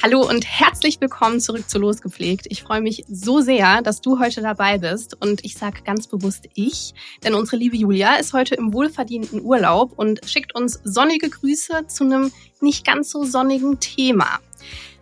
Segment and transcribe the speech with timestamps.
[0.00, 2.46] Hallo und herzlich willkommen zurück zu Losgepflegt.
[2.50, 6.48] Ich freue mich so sehr, dass du heute dabei bist und ich sage ganz bewusst
[6.54, 6.94] ich,
[7.24, 12.04] denn unsere liebe Julia ist heute im wohlverdienten Urlaub und schickt uns sonnige Grüße zu
[12.04, 14.38] einem nicht ganz so sonnigen Thema.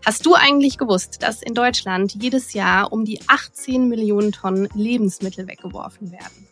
[0.06, 5.47] Hast du eigentlich gewusst, dass in Deutschland jedes Jahr um die 18 Millionen Tonnen Lebensmittel
[5.47, 6.45] weggeworfen werden?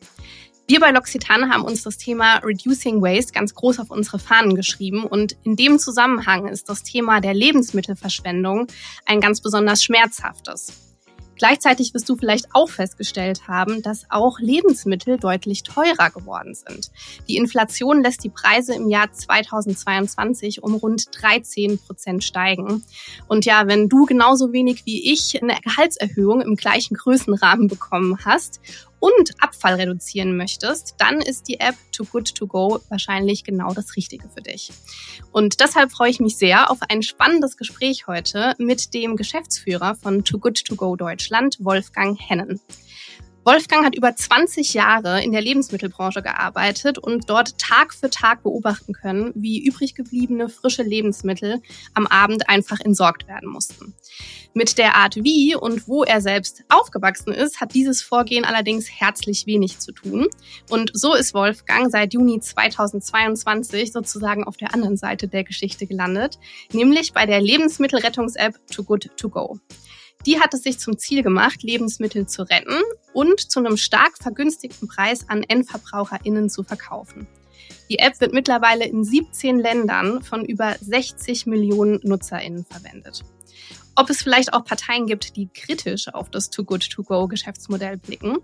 [0.67, 5.05] Wir bei L'Occitane haben uns das Thema Reducing Waste ganz groß auf unsere Fahnen geschrieben
[5.05, 8.69] und in dem Zusammenhang ist das Thema der Lebensmittelverschwendung
[9.05, 10.73] ein ganz besonders schmerzhaftes.
[11.37, 16.91] Gleichzeitig wirst du vielleicht auch festgestellt haben, dass auch Lebensmittel deutlich teurer geworden sind.
[17.29, 22.85] Die Inflation lässt die Preise im Jahr 2022 um rund 13 Prozent steigen.
[23.27, 28.61] Und ja, wenn du genauso wenig wie ich eine Gehaltserhöhung im gleichen Größenrahmen bekommen hast
[29.05, 33.97] und Abfall reduzieren möchtest, dann ist die App Too Good To Go wahrscheinlich genau das
[33.97, 34.73] Richtige für dich.
[35.31, 40.25] Und deshalb freue ich mich sehr auf ein spannendes Gespräch heute mit dem Geschäftsführer von
[40.25, 42.63] Too Good To Go Deutschland, Wolfgang Hennen.
[43.45, 48.95] Wolfgang hat über 20 Jahre in der Lebensmittelbranche gearbeitet und dort Tag für Tag beobachten
[48.95, 51.61] können, wie übrig gebliebene frische Lebensmittel
[51.93, 53.95] am Abend einfach entsorgt werden mussten.
[54.55, 59.47] Mit der Art wie und wo er selbst aufgewachsen ist, hat dieses Vorgehen allerdings herzlich
[59.47, 60.29] wenig zu tun.
[60.71, 66.39] Und so ist Wolfgang seit Juni 2022 sozusagen auf der anderen Seite der Geschichte gelandet,
[66.73, 69.59] nämlich bei der Lebensmittelrettungs-App Too Good To Go.
[70.27, 72.81] Die hat es sich zum Ziel gemacht, Lebensmittel zu retten
[73.13, 77.27] und zu einem stark vergünstigten Preis an EndverbraucherInnen zu verkaufen.
[77.91, 83.23] Die App wird mittlerweile in 17 Ländern von über 60 Millionen NutzerInnen verwendet.
[83.97, 87.97] Ob es vielleicht auch Parteien gibt, die kritisch auf das Too Good To Go Geschäftsmodell
[87.97, 88.39] blicken,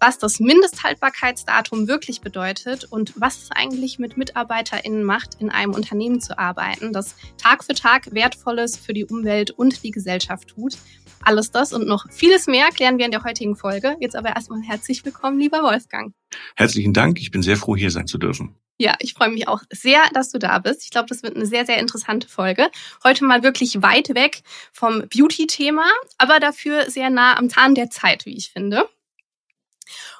[0.00, 6.20] was das Mindesthaltbarkeitsdatum wirklich bedeutet und was es eigentlich mit MitarbeiterInnen macht, in einem Unternehmen
[6.22, 10.78] zu arbeiten, das Tag für Tag Wertvolles für die Umwelt und die Gesellschaft tut.
[11.22, 13.96] Alles das und noch vieles mehr klären wir in der heutigen Folge.
[14.00, 16.12] Jetzt aber erstmal herzlich willkommen, lieber Wolfgang.
[16.56, 17.20] Herzlichen Dank.
[17.20, 18.56] Ich bin sehr froh, hier sein zu dürfen.
[18.78, 20.84] Ja, ich freue mich auch sehr, dass du da bist.
[20.84, 22.70] Ich glaube, das wird eine sehr, sehr interessante Folge.
[23.02, 25.86] Heute mal wirklich weit weg vom Beauty-Thema,
[26.18, 28.86] aber dafür sehr nah am Zahn der Zeit, wie ich finde.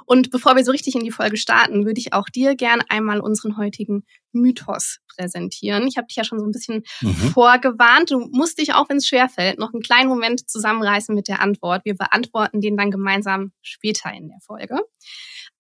[0.07, 3.21] Und bevor wir so richtig in die Folge starten, würde ich auch dir gern einmal
[3.21, 5.87] unseren heutigen Mythos präsentieren.
[5.87, 7.15] Ich habe dich ja schon so ein bisschen mhm.
[7.15, 8.11] vorgewarnt.
[8.11, 11.85] Du musst dich, auch wenn es schwerfällt, noch einen kleinen Moment zusammenreißen mit der Antwort.
[11.85, 14.81] Wir beantworten den dann gemeinsam später in der Folge.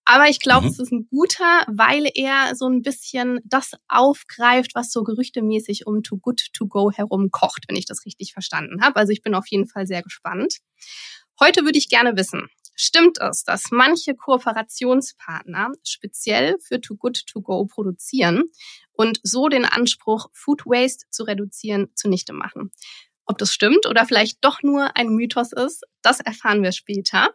[0.09, 0.73] Aber ich glaube, mhm.
[0.73, 6.05] es ist ein guter, weil er so ein bisschen das aufgreift, was so gerüchtemäßig um
[6.05, 8.97] Too Good To Go herum kocht, wenn ich das richtig verstanden habe.
[8.97, 10.59] Also ich bin auf jeden Fall sehr gespannt.
[11.41, 12.47] Heute würde ich gerne wissen,
[12.77, 18.45] stimmt es, dass manche Kooperationspartner speziell für Too Good To Go produzieren
[18.97, 22.73] und so den Anspruch, Food Waste zu reduzieren, zunichte machen?
[23.27, 27.31] Ob das stimmt oder vielleicht doch nur ein Mythos ist, das erfahren wir später.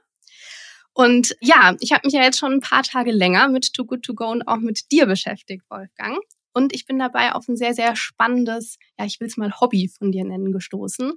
[0.93, 4.03] Und ja, ich habe mich ja jetzt schon ein paar Tage länger mit Too Good
[4.03, 6.19] To Go und auch mit dir beschäftigt, Wolfgang.
[6.53, 9.87] Und ich bin dabei auf ein sehr, sehr spannendes, ja, ich will es mal Hobby
[9.87, 11.13] von dir nennen, gestoßen.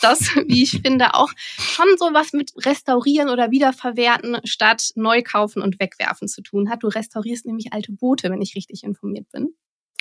[0.00, 5.62] Das, wie ich finde, auch schon so was mit Restaurieren oder Wiederverwerten statt neu kaufen
[5.62, 6.82] und wegwerfen zu tun hat.
[6.82, 9.54] Du restaurierst nämlich alte Boote, wenn ich richtig informiert bin.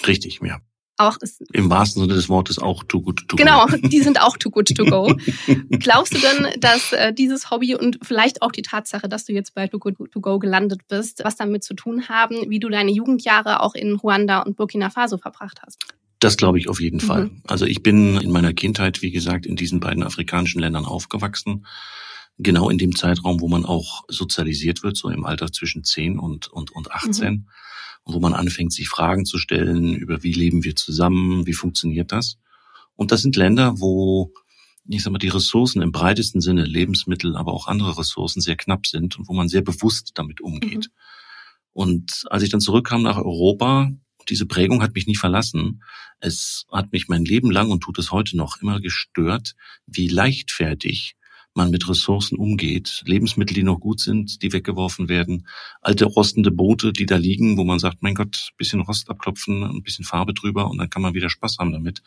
[0.08, 0.60] Richtig, ja
[0.98, 1.42] auch ist.
[1.54, 3.74] Im wahrsten Sinne des Wortes auch too good to genau, go.
[3.74, 5.16] Genau, die sind auch too good to go.
[5.70, 9.54] Glaubst du denn, dass äh, dieses Hobby und vielleicht auch die Tatsache, dass du jetzt
[9.54, 12.92] bei too good to go gelandet bist, was damit zu tun haben, wie du deine
[12.92, 15.80] Jugendjahre auch in Ruanda und Burkina Faso verbracht hast?
[16.20, 17.08] Das glaube ich auf jeden mhm.
[17.08, 17.32] Fall.
[17.46, 21.66] Also ich bin in meiner Kindheit, wie gesagt, in diesen beiden afrikanischen Ländern aufgewachsen.
[22.38, 26.48] Genau in dem Zeitraum, wo man auch sozialisiert wird, so im Alter zwischen 10 und,
[26.48, 27.34] und, und 18.
[27.34, 27.46] Mhm
[28.06, 32.38] wo man anfängt, sich Fragen zu stellen über wie leben wir zusammen, wie funktioniert das.
[32.96, 34.32] Und das sind Länder, wo
[34.88, 38.86] ich sag mal, die Ressourcen im breitesten Sinne, Lebensmittel, aber auch andere Ressourcen sehr knapp
[38.86, 40.90] sind und wo man sehr bewusst damit umgeht.
[40.90, 40.94] Mhm.
[41.74, 43.92] Und als ich dann zurückkam nach Europa,
[44.30, 45.84] diese Prägung hat mich nie verlassen.
[46.20, 51.16] Es hat mich mein Leben lang und tut es heute noch immer gestört, wie leichtfertig
[51.56, 53.04] man mit Ressourcen umgeht.
[53.06, 55.48] Lebensmittel, die noch gut sind, die weggeworfen werden.
[55.82, 59.82] Alte rostende Boote, die da liegen, wo man sagt, mein Gott, bisschen Rost abklopfen, ein
[59.82, 62.04] bisschen Farbe drüber und dann kann man wieder Spaß haben damit.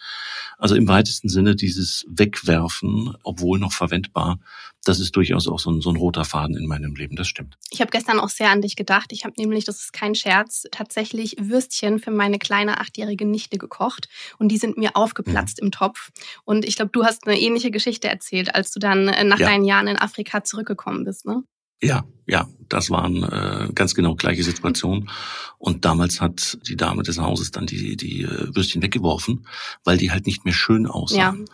[0.58, 4.38] Also im weitesten Sinne dieses Wegwerfen, obwohl noch verwendbar,
[4.84, 7.58] das ist durchaus auch so ein, so ein roter Faden in meinem Leben, das stimmt.
[7.70, 9.12] Ich habe gestern auch sehr an dich gedacht.
[9.12, 14.08] Ich habe nämlich, das ist kein Scherz, tatsächlich Würstchen für meine kleine achtjährige Nichte gekocht
[14.38, 15.66] und die sind mir aufgeplatzt mhm.
[15.66, 16.10] im Topf.
[16.44, 19.46] Und ich glaube, du hast eine ähnliche Geschichte erzählt, als du dann äh, nach ja.
[19.49, 21.43] deinen Jahren in Afrika zurückgekommen bist, ne?
[21.81, 25.11] Ja, ja, das waren äh, ganz genau gleiche Situationen.
[25.58, 29.46] Und damals hat die Dame des Hauses dann die, die äh, Würstchen weggeworfen,
[29.85, 31.44] weil die halt nicht mehr schön aussahen.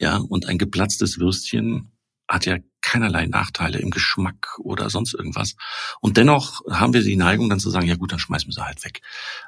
[0.00, 0.12] Ja.
[0.12, 1.90] ja, und ein geplatztes Würstchen
[2.26, 5.56] hat ja keinerlei Nachteile im Geschmack oder sonst irgendwas.
[6.00, 8.64] Und dennoch haben wir die Neigung dann zu sagen, ja gut, dann schmeißen wir sie
[8.64, 9.02] halt weg.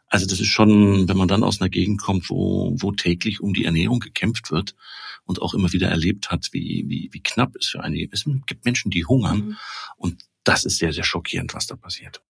[0.08, 3.54] Also das ist schon, wenn man dann aus einer Gegend kommt, wo, wo täglich um
[3.54, 4.74] die Ernährung gekämpft wird
[5.26, 8.64] und auch immer wieder erlebt hat, wie, wie, wie knapp es für einige, es gibt
[8.64, 9.56] Menschen, die hungern mhm.
[9.96, 12.22] und das ist sehr, sehr schockierend, was da passiert.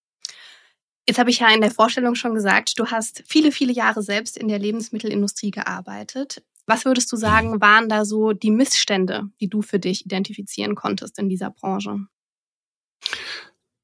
[1.09, 4.37] Jetzt habe ich ja in der Vorstellung schon gesagt, du hast viele, viele Jahre selbst
[4.37, 6.43] in der Lebensmittelindustrie gearbeitet.
[6.67, 11.17] Was würdest du sagen, waren da so die Missstände, die du für dich identifizieren konntest
[11.21, 12.09] in dieser Branche?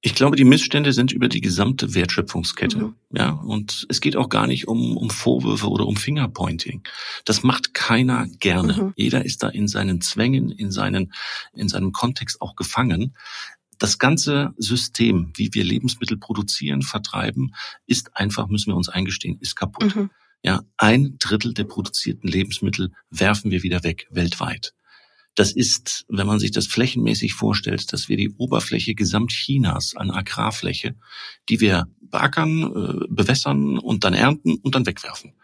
[0.04, 2.78] Ich glaube, die Missstände sind über die gesamte Wertschöpfungskette.
[2.78, 2.96] Mhm.
[3.12, 6.82] Ja, und es geht auch gar nicht um, um Vorwürfe oder um Fingerpointing.
[7.24, 8.72] Das macht keiner gerne.
[8.72, 8.92] Mhm.
[8.96, 11.12] Jeder ist da in seinen Zwängen, in seinen,
[11.54, 13.16] in seinem Kontext auch gefangen.
[13.78, 17.54] Das ganze System, wie wir Lebensmittel produzieren, vertreiben,
[17.86, 19.94] ist einfach, müssen wir uns eingestehen, ist kaputt.
[19.94, 20.10] Mhm.
[20.42, 24.74] Ja, ein Drittel der produzierten Lebensmittel werfen wir wieder weg weltweit.
[25.34, 30.94] Das ist, wenn man sich das flächenmäßig vorstellt, dass wir die Oberfläche Gesamtchinas an Agrarfläche,
[31.48, 35.34] die wir beackern, äh, bewässern und dann ernten und dann wegwerfen.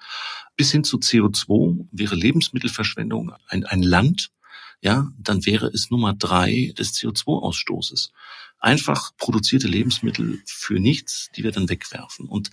[0.57, 4.31] Bis hin zu CO2 wäre Lebensmittelverschwendung ein, ein Land,
[4.81, 8.11] ja, dann wäre es Nummer drei des CO2-Ausstoßes.
[8.59, 12.29] Einfach produzierte Lebensmittel für nichts, die wir dann wegwerfen.
[12.29, 12.51] Und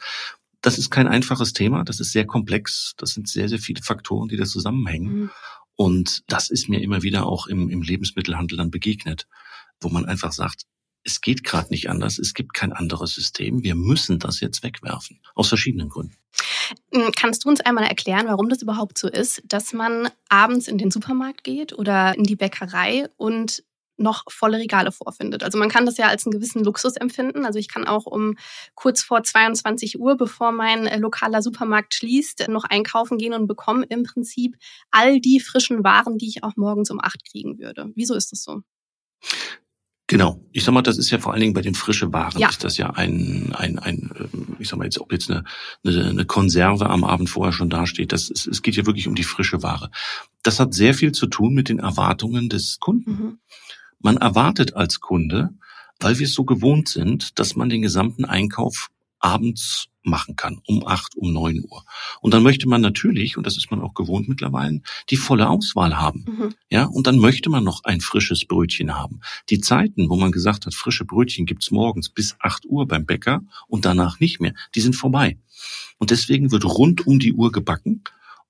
[0.61, 4.27] das ist kein einfaches Thema, das ist sehr komplex, das sind sehr, sehr viele Faktoren,
[4.27, 5.13] die da zusammenhängen.
[5.13, 5.31] Mhm.
[5.75, 9.27] Und das ist mir immer wieder auch im, im Lebensmittelhandel dann begegnet,
[9.81, 10.63] wo man einfach sagt,
[11.03, 15.19] es geht gerade nicht anders, es gibt kein anderes System, wir müssen das jetzt wegwerfen,
[15.35, 16.17] aus verschiedenen Gründen.
[16.91, 20.77] Hm, kannst du uns einmal erklären, warum das überhaupt so ist, dass man abends in
[20.77, 23.63] den Supermarkt geht oder in die Bäckerei und
[23.97, 25.43] noch volle Regale vorfindet.
[25.43, 27.45] Also man kann das ja als einen gewissen Luxus empfinden.
[27.45, 28.35] Also ich kann auch um
[28.73, 33.85] kurz vor 22 Uhr, bevor mein äh, lokaler Supermarkt schließt, noch einkaufen gehen und bekomme
[33.89, 34.57] im Prinzip
[34.91, 37.91] all die frischen Waren, die ich auch morgens um acht kriegen würde.
[37.95, 38.61] Wieso ist das so?
[40.07, 40.39] Genau.
[40.51, 42.49] Ich sag mal, das ist ja vor allen Dingen bei den frischen Waren ja.
[42.49, 45.43] ist das ja ein, ein, ein, ähm, ich sag mal jetzt, ob jetzt eine,
[45.83, 49.15] eine, eine Konserve am Abend vorher schon dasteht, das ist, es geht ja wirklich um
[49.15, 49.89] die frische Ware.
[50.43, 53.11] Das hat sehr viel zu tun mit den Erwartungen des Kunden.
[53.11, 53.39] Mhm.
[54.05, 55.49] Man erwartet als Kunde,
[55.99, 60.85] weil wir es so gewohnt sind, dass man den gesamten Einkauf abends machen kann, um
[60.85, 61.83] acht, um neun Uhr.
[62.21, 65.97] Und dann möchte man natürlich, und das ist man auch gewohnt mittlerweile, die volle Auswahl
[65.97, 66.23] haben.
[66.27, 66.53] Mhm.
[66.69, 69.21] Ja, und dann möchte man noch ein frisches Brötchen haben.
[69.49, 73.41] Die Zeiten, wo man gesagt hat, frische Brötchen gibt's morgens bis acht Uhr beim Bäcker
[73.67, 75.39] und danach nicht mehr, die sind vorbei.
[75.97, 78.03] Und deswegen wird rund um die Uhr gebacken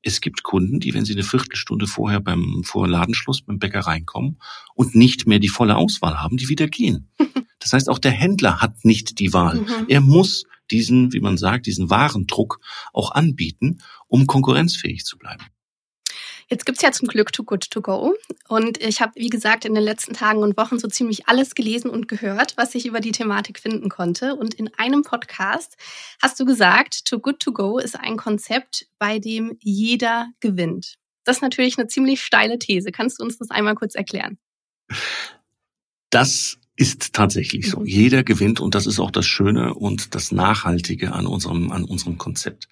[0.05, 4.39] es gibt Kunden, die, wenn sie eine Viertelstunde vorher beim vor Ladenschluss beim Bäcker reinkommen
[4.75, 7.09] und nicht mehr die volle Auswahl haben, die wieder gehen.
[7.59, 9.61] Das heißt, auch der Händler hat nicht die Wahl.
[9.61, 9.85] Mhm.
[9.87, 12.59] Er muss diesen, wie man sagt, diesen Warendruck
[12.93, 15.43] auch anbieten, um konkurrenzfähig zu bleiben.
[16.47, 18.13] Jetzt gibt's ja zum Glück Too Good To Go.
[18.47, 21.89] Und ich habe, wie gesagt, in den letzten Tagen und Wochen so ziemlich alles gelesen
[21.89, 24.35] und gehört, was ich über die Thematik finden konnte.
[24.35, 25.75] Und in einem Podcast
[26.21, 30.95] hast du gesagt, Too Good To Go ist ein Konzept, bei dem jeder gewinnt.
[31.23, 32.91] Das ist natürlich eine ziemlich steile These.
[32.91, 34.37] Kannst du uns das einmal kurz erklären?
[36.11, 37.79] Das ist tatsächlich so.
[37.79, 37.85] Mhm.
[37.85, 42.17] Jeder gewinnt und das ist auch das Schöne und das Nachhaltige an unserem, an unserem
[42.17, 42.67] Konzept.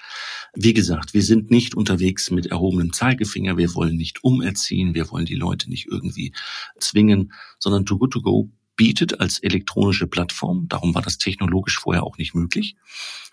[0.56, 3.58] Wie gesagt, wir sind nicht unterwegs mit erhobenem Zeigefinger.
[3.58, 4.94] Wir wollen nicht umerziehen.
[4.94, 6.34] Wir wollen die Leute nicht irgendwie
[6.80, 12.04] zwingen, sondern Too Good To Go bietet als elektronische Plattform, darum war das technologisch vorher
[12.04, 12.76] auch nicht möglich.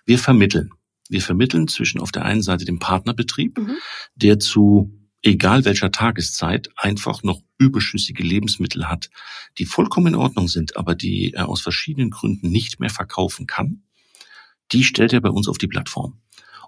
[0.04, 0.70] Wir vermitteln.
[1.08, 3.76] Wir vermitteln zwischen auf der einen Seite dem Partnerbetrieb, mhm.
[4.14, 9.10] der zu egal welcher Tageszeit, einfach noch überschüssige Lebensmittel hat,
[9.58, 13.82] die vollkommen in Ordnung sind, aber die er aus verschiedenen Gründen nicht mehr verkaufen kann,
[14.72, 16.20] die stellt er bei uns auf die Plattform.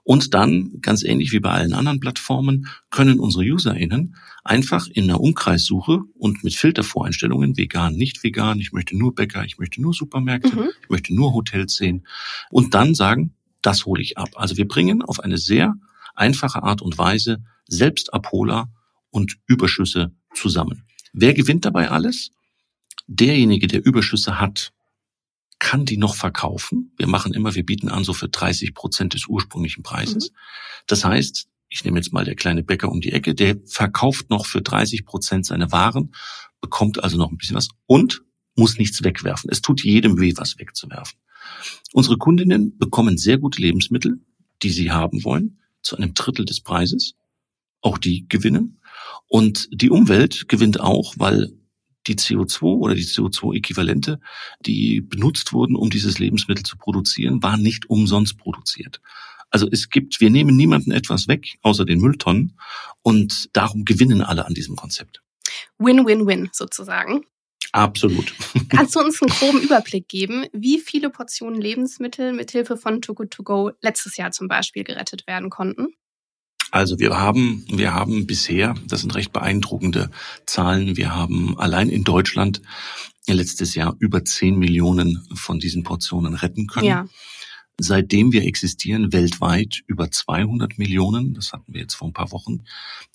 [0.05, 5.21] Und dann, ganz ähnlich wie bei allen anderen Plattformen, können unsere UserInnen einfach in einer
[5.21, 10.57] Umkreissuche und mit Filtervoreinstellungen, vegan, nicht vegan, ich möchte nur Bäcker, ich möchte nur Supermärkte,
[10.57, 10.69] mhm.
[10.83, 12.07] ich möchte nur Hotels sehen,
[12.51, 14.31] und dann sagen, das hole ich ab.
[14.35, 15.77] Also wir bringen auf eine sehr
[16.17, 18.73] einfache Art und Weise Selbstabholer
[19.11, 20.83] und Überschüsse zusammen.
[21.13, 22.33] Wer gewinnt dabei alles?
[23.07, 24.73] derjenige, der Überschüsse hat,
[25.62, 26.92] kann die noch verkaufen.
[26.97, 30.31] Wir machen immer, wir bieten an so für 30 Prozent des ursprünglichen Preises.
[30.31, 30.37] Mhm.
[30.88, 34.45] Das heißt, ich nehme jetzt mal der kleine Bäcker um die Ecke, der verkauft noch
[34.45, 36.14] für 30 Prozent seine Waren,
[36.61, 38.23] bekommt also noch ein bisschen was und
[38.57, 39.50] muss nichts wegwerfen.
[39.50, 41.16] Es tut jedem weh, was wegzuwerfen.
[41.92, 44.19] Unsere Kundinnen bekommen sehr gute Lebensmittel,
[44.64, 47.14] die sie haben wollen, zu einem Drittel des Preises.
[47.81, 48.81] Auch die gewinnen.
[49.28, 51.52] Und die Umwelt gewinnt auch, weil
[52.07, 54.21] die CO2 oder die CO2-Äquivalente,
[54.61, 59.01] die benutzt wurden, um dieses Lebensmittel zu produzieren, waren nicht umsonst produziert.
[59.51, 62.59] Also es gibt, wir nehmen niemanden etwas weg, außer den Mülltonnen,
[63.03, 65.23] und darum gewinnen alle an diesem Konzept.
[65.79, 67.25] Win-win-win sozusagen.
[67.73, 68.35] Absolut.
[68.69, 73.31] Kannst du uns einen groben Überblick geben, wie viele Portionen Lebensmittel mithilfe von Too Good
[73.31, 75.95] To Go letztes Jahr zum Beispiel gerettet werden konnten?
[76.73, 80.11] Also wir haben, wir haben bisher, das sind recht beeindruckende
[80.47, 82.62] Zahlen, wir haben allein in Deutschland
[83.29, 86.87] letztes Jahr über 10 Millionen von diesen Portionen retten können.
[86.87, 87.07] Ja.
[87.79, 92.64] Seitdem wir existieren, weltweit über 200 Millionen, das hatten wir jetzt vor ein paar Wochen,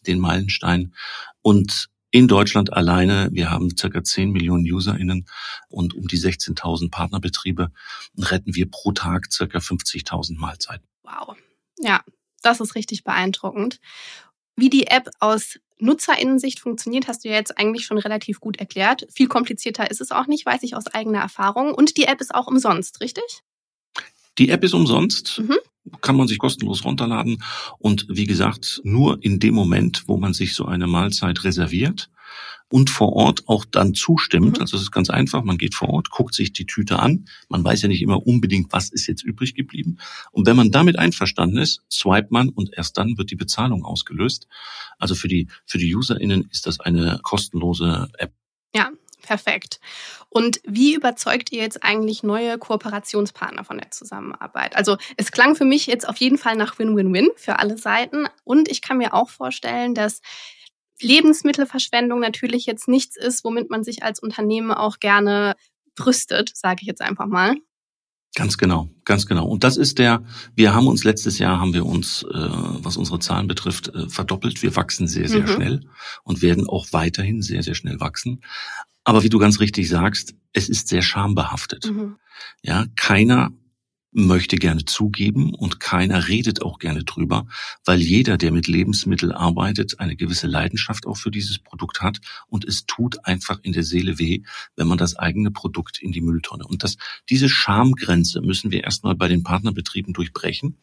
[0.06, 0.94] den Meilenstein.
[1.42, 5.26] Und in Deutschland alleine, wir haben circa 10 Millionen UserInnen
[5.68, 7.72] und um die 16.000 Partnerbetriebe
[8.20, 10.86] retten wir pro Tag circa 50.000 Mahlzeiten.
[11.02, 11.36] Wow.
[11.80, 12.04] Ja,
[12.42, 13.80] das ist richtig beeindruckend.
[14.56, 19.06] Wie die App aus Nutzerinnensicht funktioniert, hast du ja jetzt eigentlich schon relativ gut erklärt.
[19.14, 21.74] Viel komplizierter ist es auch nicht, weiß ich aus eigener Erfahrung.
[21.74, 23.44] Und die App ist auch umsonst, richtig?
[24.40, 25.58] Die App ist umsonst, mhm.
[26.02, 27.44] kann man sich kostenlos runterladen.
[27.80, 32.10] Und wie gesagt, nur in dem Moment, wo man sich so eine Mahlzeit reserviert,
[32.70, 34.58] und vor Ort auch dann zustimmt.
[34.58, 34.62] Mhm.
[34.62, 37.26] Also es ist ganz einfach, man geht vor Ort, guckt sich die Tüte an.
[37.50, 39.98] Man weiß ja nicht immer unbedingt, was ist jetzt übrig geblieben.
[40.32, 44.48] Und wenn man damit einverstanden ist, swipe man und erst dann wird die Bezahlung ausgelöst.
[44.98, 48.34] Also für die, für die UserInnen ist das eine kostenlose App.
[48.76, 48.92] Ja,
[49.24, 49.82] Perfekt.
[50.30, 54.76] Und wie überzeugt ihr jetzt eigentlich neue Kooperationspartner von der Zusammenarbeit?
[54.76, 58.28] Also es klang für mich jetzt auf jeden Fall nach Win-Win-Win für alle Seiten.
[58.46, 60.22] Und ich kann mir auch vorstellen, dass
[61.02, 65.56] Lebensmittelverschwendung natürlich jetzt nichts ist, womit man sich als Unternehmen auch gerne
[65.96, 67.56] brüstet, sage ich jetzt einfach mal.
[68.36, 69.48] Ganz genau, ganz genau.
[69.48, 70.24] Und das ist der,
[70.54, 74.62] wir haben uns letztes Jahr, haben wir uns, äh, was unsere Zahlen betrifft, äh, verdoppelt.
[74.62, 75.48] Wir wachsen sehr, sehr mhm.
[75.48, 75.90] schnell
[76.24, 78.42] und werden auch weiterhin sehr, sehr schnell wachsen.
[79.04, 81.90] Aber wie du ganz richtig sagst, es ist sehr schambehaftet.
[81.90, 82.18] Mhm.
[82.62, 83.52] Ja, keiner
[84.18, 87.48] möchte gerne zugeben und keiner redet auch gerne drüber,
[87.86, 92.66] weil jeder, der mit Lebensmitteln arbeitet, eine gewisse Leidenschaft auch für dieses Produkt hat und
[92.66, 94.42] es tut einfach in der Seele weh,
[94.76, 96.66] wenn man das eigene Produkt in die Mülltonne.
[96.66, 96.98] Und das,
[97.30, 100.78] diese Schamgrenze müssen wir erstmal bei den Partnerbetrieben durchbrechen.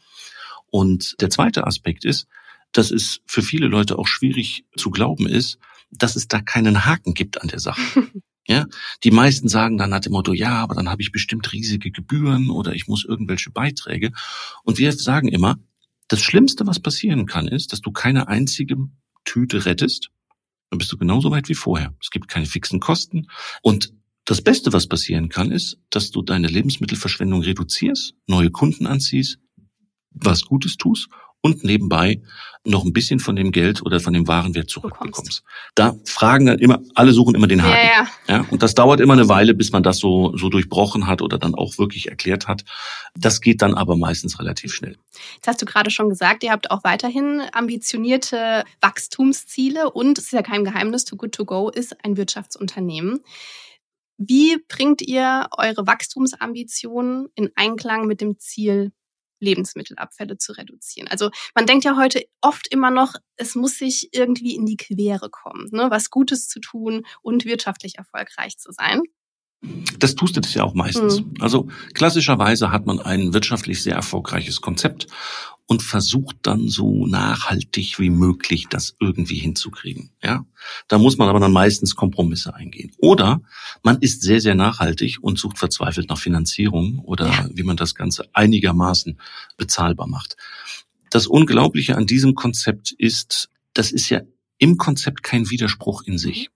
[0.71, 2.29] Und der zweite Aspekt ist,
[2.71, 5.59] dass es für viele Leute auch schwierig zu glauben ist,
[5.91, 7.83] dass es da keinen Haken gibt an der Sache.
[8.47, 8.67] Ja,
[9.03, 12.51] die meisten sagen dann nach dem Motto, ja, aber dann habe ich bestimmt riesige Gebühren
[12.51, 14.13] oder ich muss irgendwelche Beiträge.
[14.65, 15.57] Und wir sagen immer,
[16.09, 18.77] das Schlimmste, was passieren kann, ist, dass du keine einzige
[19.25, 20.11] Tüte rettest.
[20.69, 21.95] Dann bist du genauso weit wie vorher.
[22.03, 23.29] Es gibt keine fixen Kosten.
[23.63, 23.95] Und
[24.27, 29.39] das Beste, was passieren kann, ist, dass du deine Lebensmittelverschwendung reduzierst, neue Kunden anziehst,
[30.11, 31.09] was Gutes tust
[31.45, 32.23] und nebenbei
[32.65, 35.45] noch ein bisschen von dem Geld oder von dem Warenwert zurückbekommst.
[35.75, 37.75] Da fragen dann immer, alle suchen immer den Haken.
[37.75, 38.37] Ja, ja.
[38.37, 41.39] ja, und das dauert immer eine Weile, bis man das so, so durchbrochen hat oder
[41.39, 42.65] dann auch wirklich erklärt hat.
[43.15, 44.97] Das geht dann aber meistens relativ schnell.
[45.35, 50.33] Jetzt hast du gerade schon gesagt, ihr habt auch weiterhin ambitionierte Wachstumsziele und es ist
[50.33, 53.21] ja kein Geheimnis, Too Good To Go ist ein Wirtschaftsunternehmen.
[54.17, 58.93] Wie bringt ihr eure Wachstumsambitionen in Einklang mit dem Ziel
[59.41, 61.09] Lebensmittelabfälle zu reduzieren.
[61.09, 65.31] Also man denkt ja heute oft immer noch, es muss sich irgendwie in die Quere
[65.31, 69.03] kommen, ne, was Gutes zu tun und wirtschaftlich erfolgreich zu sein.
[69.99, 71.21] Das tust du das ja auch meistens.
[71.21, 71.35] Mhm.
[71.41, 75.07] Also klassischerweise hat man ein wirtschaftlich sehr erfolgreiches Konzept
[75.67, 80.11] und versucht dann so nachhaltig wie möglich das irgendwie hinzukriegen.
[80.23, 80.45] Ja,
[80.89, 82.93] da muss man aber dann meistens Kompromisse eingehen.
[82.99, 83.41] Oder
[83.83, 87.49] man ist sehr sehr nachhaltig und sucht verzweifelt nach Finanzierung oder ja.
[87.53, 89.19] wie man das Ganze einigermaßen
[89.57, 90.37] bezahlbar macht.
[91.11, 94.21] Das Unglaubliche an diesem Konzept ist, das ist ja
[94.59, 96.51] im Konzept kein Widerspruch in sich.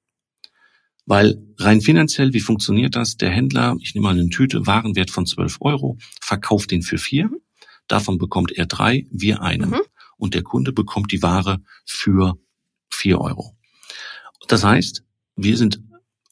[1.07, 3.17] Weil rein finanziell, wie funktioniert das?
[3.17, 7.31] Der Händler, ich nehme mal eine Tüte, Warenwert von 12 Euro, verkauft den für vier.
[7.89, 9.71] Davon bekommt er drei, wir einen.
[9.71, 9.81] Mhm.
[10.17, 12.39] Und der Kunde bekommt die Ware für
[12.91, 13.57] vier Euro.
[14.49, 15.05] Das heißt,
[15.37, 15.81] wir sind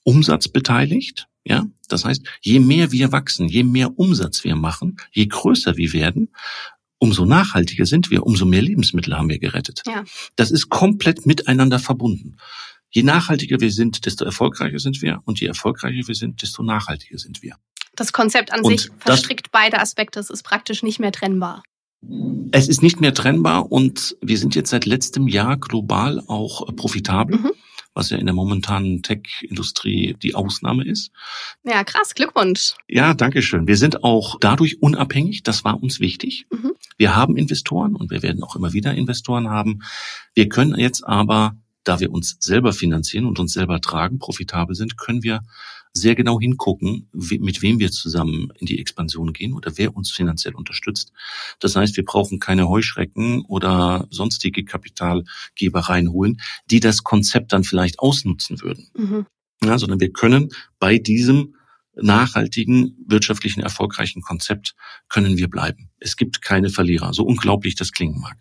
[0.04, 1.28] umsatzbeteiligt.
[1.44, 5.92] Ja, das heißt, je mehr wir wachsen, je mehr Umsatz wir machen, je größer wir
[5.92, 6.28] werden,
[6.98, 9.82] umso nachhaltiger sind wir, umso mehr Lebensmittel haben wir gerettet.
[9.86, 10.04] Ja.
[10.34, 12.36] Das ist komplett miteinander verbunden.
[12.90, 15.20] Je nachhaltiger wir sind, desto erfolgreicher sind wir.
[15.24, 17.56] Und je erfolgreicher wir sind, desto nachhaltiger sind wir.
[17.96, 20.20] Das Konzept an Und sich verstrickt beide Aspekte.
[20.20, 21.62] Es ist praktisch nicht mehr trennbar.
[22.52, 27.38] Es ist nicht mehr trennbar und wir sind jetzt seit letztem Jahr global auch profitabel,
[27.38, 27.50] Mhm.
[27.94, 31.10] was ja in der momentanen Tech-Industrie die Ausnahme ist.
[31.64, 32.14] Ja, krass.
[32.14, 32.74] Glückwunsch.
[32.86, 33.66] Ja, danke schön.
[33.66, 35.42] Wir sind auch dadurch unabhängig.
[35.42, 36.46] Das war uns wichtig.
[36.50, 36.72] Mhm.
[36.98, 39.80] Wir haben Investoren und wir werden auch immer wieder Investoren haben.
[40.34, 44.96] Wir können jetzt aber, da wir uns selber finanzieren und uns selber tragen, profitabel sind,
[44.98, 45.40] können wir
[45.96, 50.54] sehr genau hingucken, mit wem wir zusammen in die Expansion gehen oder wer uns finanziell
[50.54, 51.12] unterstützt.
[51.60, 57.98] Das heißt, wir brauchen keine Heuschrecken oder sonstige Kapitalgeber reinholen, die das Konzept dann vielleicht
[57.98, 59.26] ausnutzen würden Mhm.
[59.64, 61.54] ja, sondern wir können bei diesem
[61.94, 64.74] nachhaltigen, wirtschaftlichen, erfolgreichen Konzept
[65.08, 65.90] können wir bleiben.
[65.98, 68.36] Es gibt keine Verlierer, so unglaublich das klingen mag.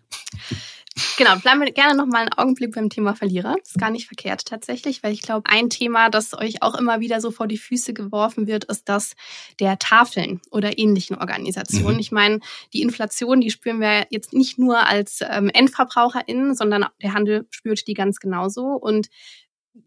[1.18, 3.56] Genau, bleiben wir gerne noch mal einen Augenblick beim Thema Verlierer.
[3.62, 7.20] Ist gar nicht verkehrt tatsächlich, weil ich glaube, ein Thema, das euch auch immer wieder
[7.20, 9.14] so vor die Füße geworfen wird, ist das
[9.60, 11.94] der Tafeln oder ähnlichen Organisationen.
[11.94, 12.00] Mhm.
[12.00, 12.40] Ich meine,
[12.72, 17.86] die Inflation, die spüren wir jetzt nicht nur als ähm, EndverbraucherInnen, sondern der Handel spürt
[17.86, 18.68] die ganz genauso.
[18.68, 19.08] Und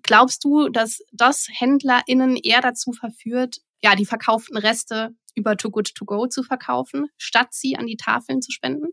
[0.04, 5.96] glaubst du, dass das HändlerInnen eher dazu verführt, ja, die verkauften Reste über Too Good
[5.96, 8.90] To Go zu verkaufen, statt sie an die Tafeln zu spenden?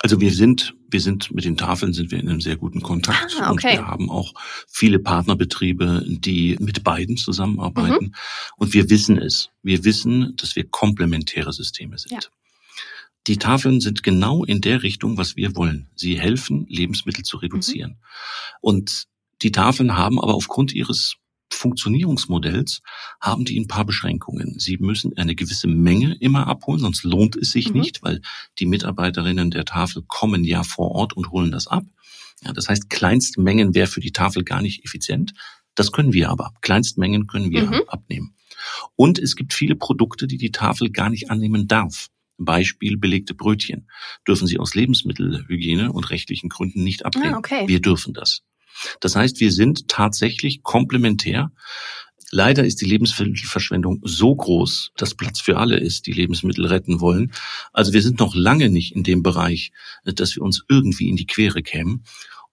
[0.00, 3.36] Also wir sind, wir sind mit den Tafeln sind wir in einem sehr guten Kontakt
[3.40, 3.52] Ah, okay.
[3.52, 4.32] und wir haben auch
[4.68, 8.06] viele Partnerbetriebe, die mit beiden zusammenarbeiten.
[8.06, 8.14] Mhm.
[8.56, 9.50] Und wir wissen es.
[9.62, 12.12] Wir wissen, dass wir komplementäre Systeme sind.
[12.12, 12.30] Ja.
[13.26, 15.90] Die Tafeln sind genau in der Richtung, was wir wollen.
[15.96, 17.90] Sie helfen, Lebensmittel zu reduzieren.
[17.90, 17.96] Mhm.
[18.60, 19.04] Und
[19.42, 21.16] die Tafeln haben aber aufgrund ihres
[21.50, 22.80] Funktionierungsmodells
[23.20, 24.58] haben die ein paar Beschränkungen.
[24.58, 27.80] Sie müssen eine gewisse Menge immer abholen, sonst lohnt es sich Mhm.
[27.80, 28.20] nicht, weil
[28.58, 31.84] die Mitarbeiterinnen der Tafel kommen ja vor Ort und holen das ab.
[32.44, 35.32] Ja, das heißt, Kleinstmengen wäre für die Tafel gar nicht effizient.
[35.74, 36.52] Das können wir aber.
[36.60, 37.82] Kleinstmengen können wir Mhm.
[37.88, 38.34] abnehmen.
[38.96, 42.08] Und es gibt viele Produkte, die die Tafel gar nicht annehmen darf.
[42.40, 43.88] Beispiel belegte Brötchen
[44.26, 47.34] dürfen sie aus Lebensmittelhygiene und rechtlichen Gründen nicht ablehnen.
[47.34, 47.66] Ah, okay.
[47.66, 48.42] Wir dürfen das.
[49.00, 51.50] Das heißt, wir sind tatsächlich komplementär.
[52.30, 57.32] Leider ist die Lebensmittelverschwendung so groß, dass Platz für alle ist, die Lebensmittel retten wollen.
[57.72, 59.72] Also wir sind noch lange nicht in dem Bereich,
[60.04, 62.04] dass wir uns irgendwie in die Quere kämen.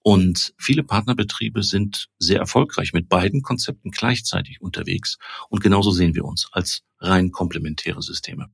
[0.02, 5.18] Und viele Partnerbetriebe sind sehr erfolgreich mit beiden Konzepten gleichzeitig unterwegs.
[5.50, 8.48] Und genauso sehen wir uns als rein komplementäre Systeme.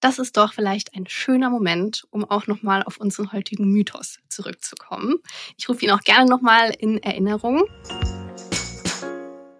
[0.00, 5.16] Das ist doch vielleicht ein schöner Moment, um auch nochmal auf unseren heutigen Mythos zurückzukommen.
[5.58, 7.64] Ich rufe ihn auch gerne nochmal in Erinnerung.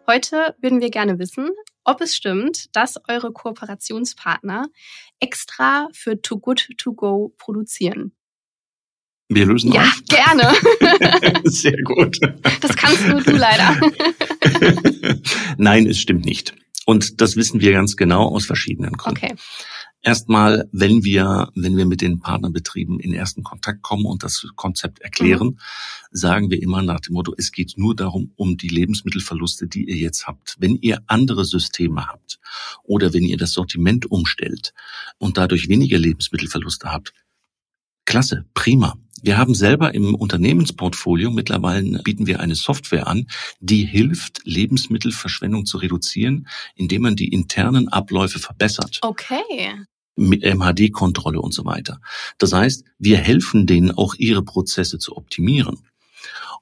[0.06, 1.50] Heute würden wir gerne wissen,
[1.84, 4.68] ob es stimmt, dass eure Kooperationspartner
[5.20, 8.12] extra für Too Good To Go produzieren.
[9.28, 10.02] Wir lösen Ja, auf.
[10.08, 10.52] gerne.
[11.44, 12.18] Sehr gut.
[12.60, 13.78] Das kannst nur du leider.
[15.58, 16.54] Nein, es stimmt nicht.
[16.86, 19.24] Und das wissen wir ganz genau aus verschiedenen Gründen.
[19.24, 19.34] Okay.
[20.02, 25.00] Erstmal, wenn wir, wenn wir mit den Partnerbetrieben in ersten Kontakt kommen und das Konzept
[25.00, 25.60] erklären,
[26.10, 29.96] sagen wir immer nach dem Motto, es geht nur darum, um die Lebensmittelverluste, die ihr
[29.96, 30.56] jetzt habt.
[30.58, 32.40] Wenn ihr andere Systeme habt
[32.82, 34.72] oder wenn ihr das Sortiment umstellt
[35.18, 37.12] und dadurch weniger Lebensmittelverluste habt,
[38.06, 38.96] klasse, prima.
[39.22, 43.26] Wir haben selber im Unternehmensportfolio mittlerweile bieten wir eine Software an,
[43.60, 49.84] die hilft, Lebensmittelverschwendung zu reduzieren, indem man die internen Abläufe verbessert Okay.
[50.16, 52.00] mit MHD-Kontrolle und so weiter.
[52.38, 55.78] Das heißt, wir helfen denen auch ihre Prozesse zu optimieren.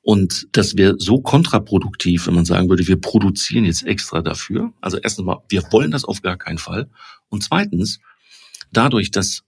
[0.02, 4.72] Und das wäre so kontraproduktiv, wenn man sagen würde, wir produzieren jetzt extra dafür.
[4.80, 6.88] Also erstens mal, wir wollen das auf gar keinen Fall.
[7.28, 7.98] Und zweitens,
[8.72, 9.42] dadurch, dass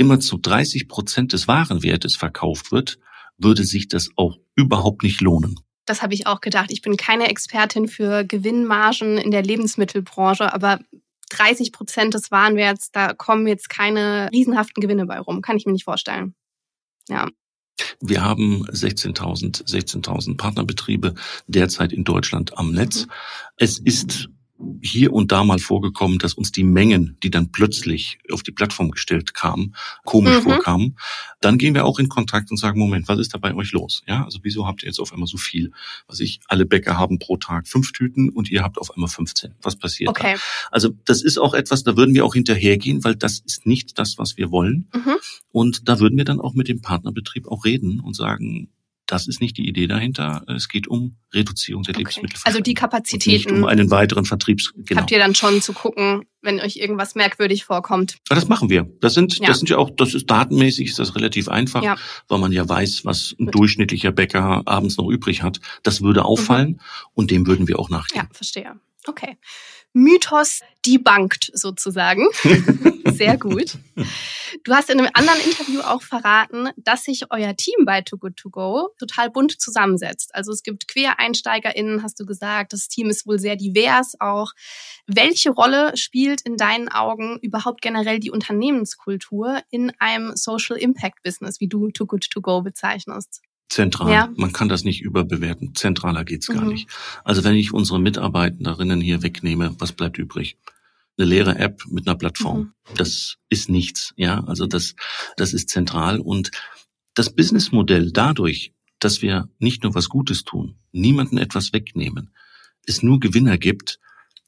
[0.00, 2.98] immer zu 30 Prozent des Warenwertes verkauft wird,
[3.36, 5.60] würde sich das auch überhaupt nicht lohnen.
[5.84, 6.72] Das habe ich auch gedacht.
[6.72, 10.78] Ich bin keine Expertin für Gewinnmargen in der Lebensmittelbranche, aber
[11.30, 15.42] 30 Prozent des Warenwerts, da kommen jetzt keine riesenhaften Gewinne bei rum.
[15.42, 16.34] Kann ich mir nicht vorstellen.
[17.08, 17.28] Ja.
[18.00, 21.14] Wir haben 16.000 16.000 Partnerbetriebe
[21.46, 23.06] derzeit in Deutschland am Netz.
[23.06, 23.12] Mhm.
[23.56, 24.28] Es ist
[24.82, 28.90] hier und da mal vorgekommen, dass uns die Mengen, die dann plötzlich auf die Plattform
[28.90, 30.42] gestellt kamen, komisch Mhm.
[30.42, 30.96] vorkamen.
[31.40, 34.02] Dann gehen wir auch in Kontakt und sagen, Moment, was ist da bei euch los?
[34.06, 35.72] Ja, also wieso habt ihr jetzt auf einmal so viel?
[36.06, 39.54] Was ich, alle Bäcker haben pro Tag fünf Tüten und ihr habt auf einmal 15.
[39.62, 40.34] Was passiert Okay.
[40.34, 40.40] da?
[40.70, 44.18] Also das ist auch etwas, da würden wir auch hinterhergehen, weil das ist nicht das,
[44.18, 44.88] was wir wollen.
[44.94, 45.16] Mhm.
[45.52, 48.68] Und da würden wir dann auch mit dem Partnerbetrieb auch reden und sagen,
[49.10, 50.44] das ist nicht die Idee dahinter.
[50.48, 51.98] Es geht um Reduzierung der Okay.
[52.00, 52.46] Lebensmittelverschwendung.
[52.46, 54.72] Also die Und nicht Kapazitäten um einen weiteren Vertriebs.
[54.76, 55.00] Genau.
[55.00, 58.18] habt ihr dann schon zu gucken, wenn euch irgendwas merkwürdig vorkommt.
[58.28, 58.88] Ja, das machen wir.
[59.00, 59.48] Das sind, Ja.
[59.48, 61.96] das sind ja auch, das ist datenmäßig, ist das relativ einfach, Ja.
[62.28, 63.54] weil man ja weiß, was ein Gut.
[63.56, 65.60] durchschnittlicher Bäcker abends noch übrig hat.
[65.82, 66.80] Das würde auffallen
[67.14, 68.22] und dem würden wir auch nachgehen.
[68.22, 68.72] Ja, verstehe.
[69.06, 69.36] Okay.
[69.92, 72.26] Mythos debunked sozusagen.
[73.06, 73.76] Sehr gut.
[74.64, 78.36] Du hast in einem anderen Interview auch verraten, dass sich euer Team bei Too Good
[78.36, 80.34] To Go total bunt zusammensetzt.
[80.34, 82.72] Also es gibt QuereinsteigerInnen, hast du gesagt.
[82.72, 84.52] Das Team ist wohl sehr divers auch.
[85.06, 91.60] Welche Rolle spielt in deinen Augen überhaupt generell die Unternehmenskultur in einem Social Impact Business,
[91.60, 93.42] wie du Too Good To Go bezeichnest?
[93.70, 94.12] Zentral.
[94.12, 94.28] Ja.
[94.36, 95.74] Man kann das nicht überbewerten.
[95.74, 96.68] Zentraler geht's gar Mhm.
[96.72, 96.88] nicht.
[97.24, 100.58] Also wenn ich unsere Mitarbeiterinnen hier wegnehme, was bleibt übrig?
[101.16, 102.58] Eine leere App mit einer Plattform.
[102.58, 102.72] Mhm.
[102.96, 104.12] Das ist nichts.
[104.16, 104.94] Ja, also das,
[105.36, 106.50] das ist zentral und
[107.14, 112.30] das Businessmodell dadurch, dass wir nicht nur was Gutes tun, niemanden etwas wegnehmen,
[112.86, 113.98] es nur Gewinner gibt,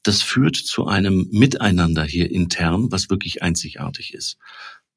[0.03, 4.37] das führt zu einem Miteinander hier intern, was wirklich einzigartig ist.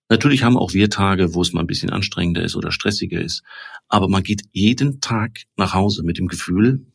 [0.09, 3.43] Natürlich haben auch wir Tage, wo es mal ein bisschen anstrengender ist oder stressiger ist.
[3.89, 6.87] Aber man geht jeden Tag nach Hause mit dem Gefühl,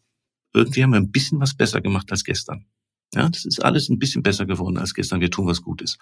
[0.53, 2.65] irgendwie haben wir ein bisschen was besser gemacht als gestern.
[3.13, 5.19] Ja, das ist alles ein bisschen besser geworden als gestern.
[5.19, 5.97] Wir tun was Gutes.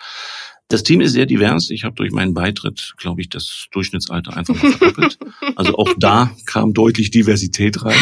[0.67, 1.71] Das Team ist sehr divers.
[1.71, 5.17] Ich habe durch meinen Beitritt, glaube ich, das Durchschnittsalter einfach mal verdoppelt.
[5.55, 7.97] Also auch da kam deutlich Diversität rein.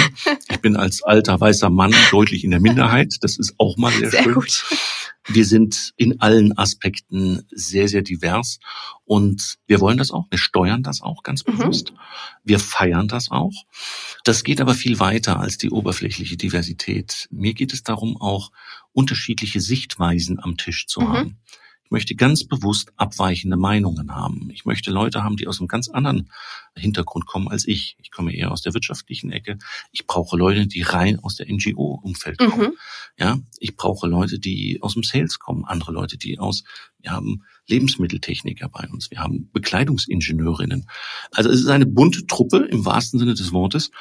[0.49, 3.15] Ich bin als alter weißer Mann deutlich in der Minderheit.
[3.21, 4.33] Das ist auch mal sehr, Sehr schön.
[4.33, 4.65] gut.
[5.29, 8.59] Wir sind in allen Aspekten sehr, sehr divers
[9.07, 10.25] und wir wollen das auch.
[10.29, 11.57] Wir steuern das auch ganz Mhm.
[11.57, 11.93] bewusst.
[12.43, 13.53] Wir feiern das auch.
[14.25, 17.27] Das geht aber viel weiter als die oberflächliche Diversität.
[17.31, 18.51] Mir geht es darum, auch
[18.91, 21.07] unterschiedliche Sichtweisen am Tisch zu Mhm.
[21.13, 21.37] haben.
[21.88, 24.50] Ich möchte ganz bewusst abweichende Meinungen haben.
[24.52, 26.30] Ich möchte Leute haben, die aus einem ganz anderen
[26.76, 27.95] Hintergrund kommen als ich.
[28.02, 29.58] Ich komme eher aus der wirtschaftlichen Ecke.
[29.93, 32.71] Ich brauche Leute, die rein aus der NGO-Umfeld kommen.
[32.71, 32.73] Mhm.
[33.17, 36.65] Ja, ich brauche Leute, die aus dem Sales kommen, andere Leute, die aus,
[37.00, 40.89] wir haben Lebensmitteltechniker bei uns, wir haben Bekleidungsingenieurinnen.
[41.32, 43.91] Also es ist eine bunte Truppe im wahrsten Sinne des Wortes.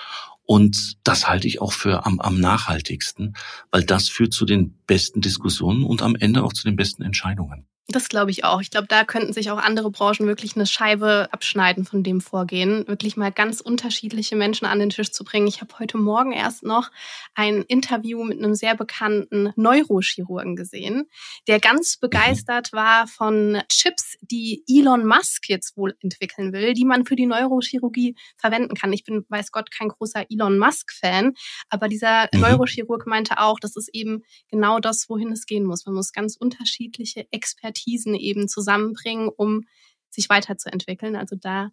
[0.43, 3.37] Und das halte ich auch für am, am nachhaltigsten,
[3.71, 7.69] weil das führt zu den besten Diskussionen und am Ende auch zu den besten Entscheidungen.
[7.89, 8.61] Das glaube ich auch.
[8.61, 12.85] Ich glaube, da könnten sich auch andere Branchen wirklich eine Scheibe abschneiden von dem Vorgehen,
[12.89, 15.47] wirklich mal ganz unterschiedliche Menschen an den Tisch zu bringen.
[15.47, 16.91] Ich habe heute Morgen erst noch
[17.37, 21.09] ein Interview mit einem sehr bekannten Neurochirurgen gesehen,
[21.47, 27.07] der ganz begeistert war von Chips, die Elon Musk jetzt wohl entwickeln will, die man
[27.07, 28.93] für die Neurochirurgie verwenden kann.
[28.93, 31.35] Ich bin, weiß Gott, kein großer Elon Musk-Fan,
[31.69, 32.41] aber dieser Mhm.
[32.41, 35.87] Neurochirurg meinte auch, das ist eben genau das, wohin es gehen muss.
[35.87, 37.29] Man muss ganz unterschiedliche
[37.77, 39.65] Expertisen eben zusammenbringen, um
[40.11, 41.17] sich weiterzuentwickeln.
[41.17, 41.71] Also da,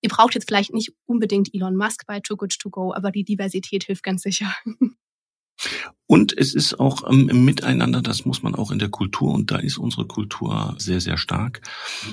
[0.00, 3.24] ihr braucht jetzt vielleicht nicht unbedingt Elon Musk bei Too Good To Go, aber die
[3.24, 4.54] Diversität hilft ganz sicher.
[6.06, 9.56] Und es ist auch ähm, Miteinander, das muss man auch in der Kultur, und da
[9.56, 11.62] ist unsere Kultur sehr, sehr stark.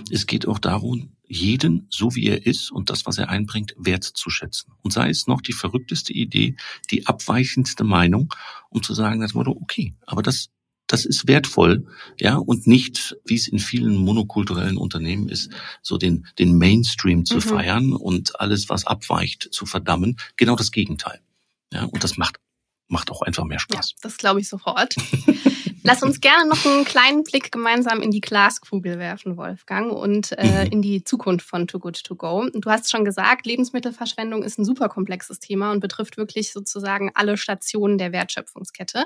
[0.09, 4.73] Es geht auch darum, jeden, so wie er ist und das, was er einbringt, wertzuschätzen.
[4.81, 6.55] Und sei es noch die verrückteste Idee,
[6.89, 8.33] die abweichendste Meinung,
[8.69, 10.49] um zu sagen, das Motto, okay, aber das,
[10.87, 11.85] das ist wertvoll,
[12.19, 15.49] ja, und nicht, wie es in vielen monokulturellen Unternehmen ist,
[15.81, 17.41] so den, den Mainstream zu Mhm.
[17.41, 20.17] feiern und alles, was abweicht, zu verdammen.
[20.37, 21.19] Genau das Gegenteil.
[21.73, 22.35] Ja, und das macht
[22.87, 23.95] macht auch einfach mehr Ja, Spaß.
[24.03, 24.95] das glaube ich sofort.
[25.83, 30.65] Lass uns gerne noch einen kleinen Blick gemeinsam in die Glaskugel werfen, Wolfgang, und äh,
[30.65, 30.71] Mhm.
[30.71, 32.47] in die Zukunft von Too Good To Go.
[32.53, 37.37] Du hast schon gesagt, Lebensmittelverschwendung ist ein super komplexes Thema und betrifft wirklich sozusagen alle
[37.37, 39.05] Stationen der Wertschöpfungskette.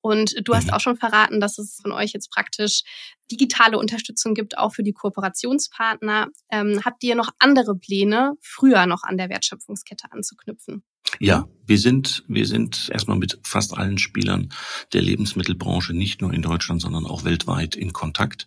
[0.00, 0.72] Und du hast Mhm.
[0.74, 2.82] auch schon verraten, dass es von euch jetzt praktisch
[3.30, 6.28] digitale Unterstützung gibt, auch für die Kooperationspartner.
[6.50, 10.82] Ähm, habt ihr noch andere Pläne, früher noch an der Wertschöpfungskette anzuknüpfen?
[11.20, 14.48] Ja, wir sind, wir sind erstmal mit fast allen Spielern
[14.94, 18.46] der Lebensmittelbranche, nicht nur in Deutschland, sondern auch weltweit in Kontakt.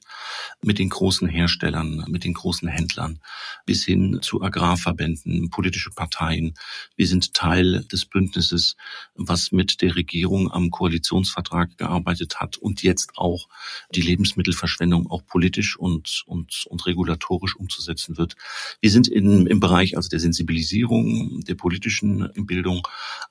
[0.63, 3.19] Mit den großen Herstellern, mit den großen Händlern,
[3.67, 6.55] bis hin zu Agrarverbänden, politische Parteien.
[6.95, 8.75] Wir sind Teil des Bündnisses,
[9.13, 13.49] was mit der Regierung am Koalitionsvertrag gearbeitet hat und jetzt auch
[13.93, 18.35] die Lebensmittelverschwendung auch politisch und, und, und regulatorisch umzusetzen wird.
[18.79, 22.88] Wir sind in, im Bereich also der Sensibilisierung, der politischen Bildung,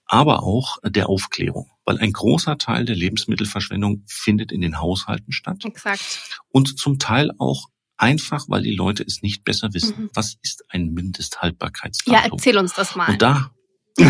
[0.07, 5.65] aber auch der Aufklärung, weil ein großer Teil der Lebensmittelverschwendung findet in den Haushalten statt
[5.65, 6.21] Exakt.
[6.49, 10.05] und zum Teil auch einfach, weil die Leute es nicht besser wissen.
[10.05, 10.11] Mhm.
[10.15, 12.31] Was ist ein Ja, Mindesthaltbarkeitsdatum?
[12.39, 13.11] erzähl uns das mal.
[13.11, 13.51] und da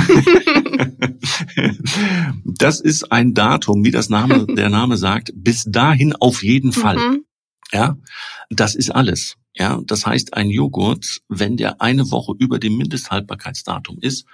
[2.44, 6.96] das ist ein Datum, wie das Name, der Name sagt, bis dahin auf jeden Fall.
[6.96, 7.24] Mhm.
[7.72, 7.96] Ja,
[8.50, 9.36] das ist alles.
[9.54, 14.26] Ja, das heißt, ein Joghurt, wenn der eine Woche über dem Mindesthaltbarkeitsdatum ist,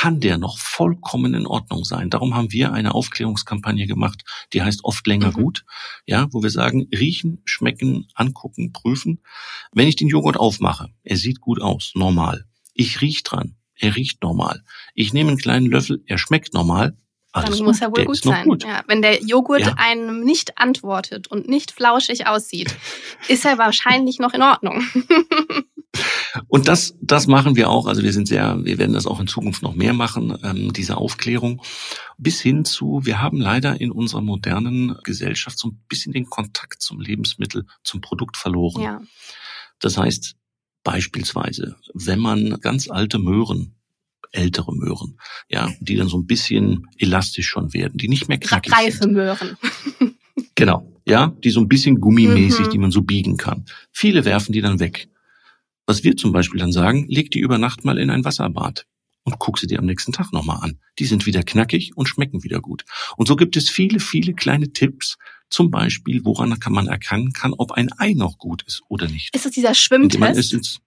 [0.00, 2.08] kann der noch vollkommen in Ordnung sein.
[2.08, 4.22] Darum haben wir eine Aufklärungskampagne gemacht,
[4.54, 5.32] die heißt oft länger mhm.
[5.32, 5.64] gut,
[6.06, 9.22] ja, wo wir sagen, riechen, schmecken, angucken, prüfen.
[9.72, 12.46] Wenn ich den Joghurt aufmache, er sieht gut aus, normal.
[12.72, 14.64] Ich riech dran, er riecht normal.
[14.94, 16.96] Ich nehme einen kleinen Löffel, er schmeckt normal,
[17.32, 18.44] alles dann muss er wohl gut sein.
[18.44, 18.64] Gut.
[18.64, 19.74] Ja, wenn der Joghurt ja.
[19.76, 22.74] einem nicht antwortet und nicht flauschig aussieht,
[23.28, 24.82] ist er wahrscheinlich noch in Ordnung.
[26.48, 27.86] und das, das machen wir auch.
[27.86, 30.96] Also wir sind sehr, wir werden das auch in Zukunft noch mehr machen, ähm, diese
[30.96, 31.62] Aufklärung.
[32.18, 36.82] Bis hin zu, wir haben leider in unserer modernen Gesellschaft so ein bisschen den Kontakt
[36.82, 38.82] zum Lebensmittel, zum Produkt verloren.
[38.82, 39.00] Ja.
[39.80, 40.36] Das heißt,
[40.84, 43.74] beispielsweise, wenn man ganz alte Möhren
[44.32, 48.72] ältere Möhren, ja, die dann so ein bisschen elastisch schon werden, die nicht mehr knackig
[48.72, 49.12] Reife sind.
[49.12, 49.56] Möhren.
[50.54, 52.70] genau, ja, die so ein bisschen gummimäßig, mhm.
[52.70, 53.64] die man so biegen kann.
[53.92, 55.08] Viele werfen die dann weg.
[55.90, 58.86] Was wir zum Beispiel dann sagen, leg die über Nacht mal in ein Wasserbad
[59.24, 60.78] und guck sie dir am nächsten Tag nochmal an.
[61.00, 62.84] Die sind wieder knackig und schmecken wieder gut.
[63.16, 65.16] Und so gibt es viele, viele kleine Tipps,
[65.48, 69.34] zum Beispiel, woran kann man erkennen kann, ob ein Ei noch gut ist oder nicht.
[69.34, 70.80] Ist das dieser Schwimmtest?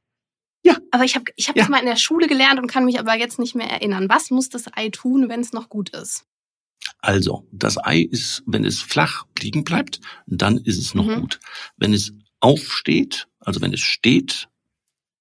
[0.63, 0.77] Ja.
[0.91, 1.63] Aber ich habe ich hab ja.
[1.63, 4.07] das mal in der Schule gelernt und kann mich aber jetzt nicht mehr erinnern.
[4.07, 6.23] Was muss das Ei tun, wenn es noch gut ist?
[6.99, 11.19] Also, das Ei ist, wenn es flach liegen bleibt, dann ist es noch mhm.
[11.19, 11.41] gut.
[11.75, 14.47] Wenn es aufsteht, also wenn es steht,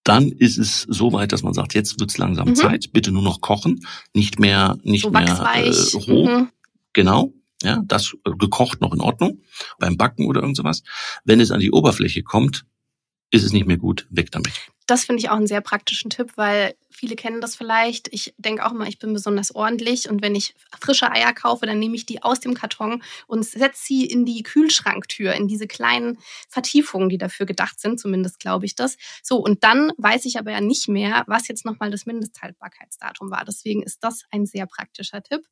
[0.05, 2.55] dann ist es so weit, dass man sagt, jetzt wird's langsam mhm.
[2.57, 6.29] Zeit, bitte nur noch kochen, nicht mehr, nicht so mehr äh, roh.
[6.29, 6.49] Mhm.
[6.93, 7.33] Genau.
[7.63, 9.41] Ja, das äh, gekocht noch in Ordnung,
[9.79, 10.83] beim Backen oder irgend sowas.
[11.25, 12.65] Wenn es an die Oberfläche kommt,
[13.33, 14.53] ist es nicht mehr gut, weg damit.
[14.87, 18.09] Das finde ich auch einen sehr praktischen Tipp, weil viele kennen das vielleicht.
[18.13, 21.79] Ich denke auch immer, ich bin besonders ordentlich und wenn ich frische Eier kaufe, dann
[21.79, 26.19] nehme ich die aus dem Karton und setze sie in die Kühlschranktür, in diese kleinen
[26.49, 28.97] Vertiefungen, die dafür gedacht sind, zumindest glaube ich das.
[29.23, 33.45] So, und dann weiß ich aber ja nicht mehr, was jetzt nochmal das Mindesthaltbarkeitsdatum war.
[33.47, 35.47] Deswegen ist das ein sehr praktischer Tipp.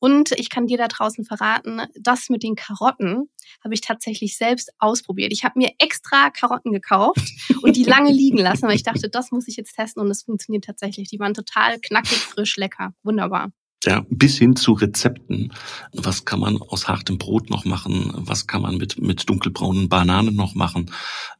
[0.00, 3.28] Und ich kann dir da draußen verraten, das mit den Karotten
[3.62, 5.32] habe ich tatsächlich selbst ausprobiert.
[5.32, 7.20] Ich habe mir extra Karotten gekauft
[7.62, 10.22] und die lange liegen lassen, weil ich dachte, das muss ich jetzt testen und es
[10.22, 11.08] funktioniert tatsächlich.
[11.08, 12.94] Die waren total knackig, frisch, lecker.
[13.02, 13.52] Wunderbar.
[13.84, 15.52] Ja, bis hin zu Rezepten.
[15.92, 18.12] Was kann man aus hartem Brot noch machen?
[18.14, 20.90] Was kann man mit, mit dunkelbraunen Bananen noch machen?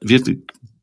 [0.00, 0.22] Wir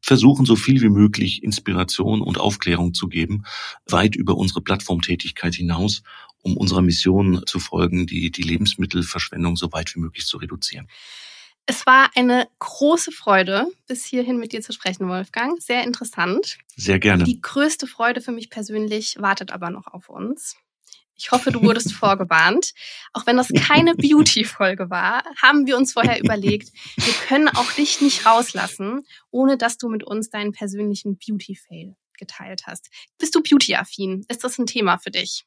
[0.01, 3.43] versuchen so viel wie möglich Inspiration und Aufklärung zu geben,
[3.87, 6.03] weit über unsere Plattformtätigkeit hinaus,
[6.41, 10.87] um unserer Mission zu folgen, die, die Lebensmittelverschwendung so weit wie möglich zu reduzieren.
[11.69, 15.61] Es war eine große Freude, bis hierhin mit dir zu sprechen, Wolfgang.
[15.61, 16.57] Sehr interessant.
[16.77, 17.25] Sehr gerne.
[17.25, 20.55] Die größte Freude für mich persönlich wartet aber noch auf uns.
[21.17, 22.73] Ich hoffe, du wurdest vorgewarnt.
[23.11, 27.99] Auch wenn das keine Beauty-Folge war, haben wir uns vorher überlegt, wir können auch dich
[27.99, 32.89] nicht rauslassen, ohne dass du mit uns deinen persönlichen Beauty-Fail geteilt hast.
[33.17, 34.25] Bist du beauty-affin?
[34.29, 35.45] Ist das ein Thema für dich?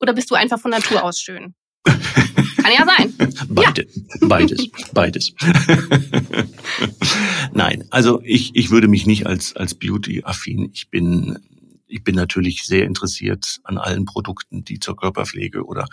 [0.00, 1.54] Oder bist du einfach von Natur aus schön?
[1.84, 3.14] Kann ja sein.
[3.48, 4.28] Beide, ja.
[4.28, 5.34] Beides, beides.
[7.52, 11.38] Nein, also ich, ich würde mich nicht als, als Beauty-affin, ich bin
[11.92, 15.86] ich bin natürlich sehr interessiert an allen Produkten, die zur Körperpflege oder,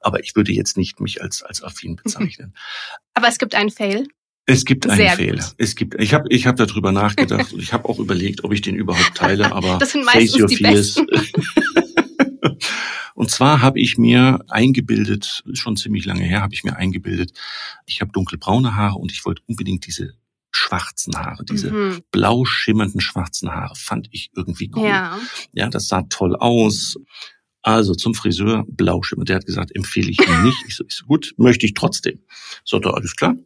[0.00, 2.54] aber ich würde jetzt nicht mich als, als affin bezeichnen.
[3.14, 4.08] Aber es gibt einen Fail.
[4.46, 5.36] Es gibt einen Sehr Fail.
[5.36, 5.54] Gut.
[5.56, 8.60] Es gibt, ich habe ich hab darüber nachgedacht und ich habe auch überlegt, ob ich
[8.60, 10.96] den überhaupt teile, aber das sind meistens face your die fears.
[13.14, 17.32] Und zwar habe ich mir eingebildet, schon ziemlich lange her, habe ich mir eingebildet,
[17.86, 20.14] ich habe dunkelbraune Haare und ich wollte unbedingt diese
[20.50, 22.02] schwarzen Haare, diese mhm.
[22.10, 24.86] blau schimmernden schwarzen Haare, fand ich irgendwie cool.
[24.86, 25.18] Ja.
[25.52, 26.96] ja, das sah toll aus.
[27.62, 29.30] Also zum Friseur, blau schimmernd.
[29.30, 30.58] Der hat gesagt, empfehle ich Ihnen nicht.
[30.68, 32.20] Ich so, ich so, gut, möchte ich trotzdem.
[32.62, 33.36] So, da alles klar.